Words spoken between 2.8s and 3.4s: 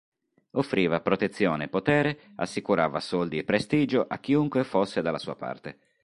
soldi